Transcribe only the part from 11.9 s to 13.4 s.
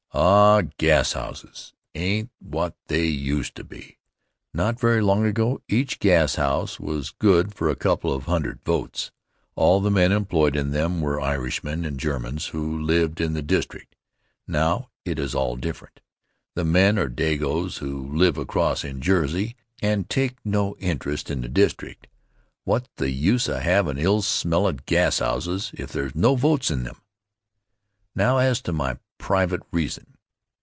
Germans who lived in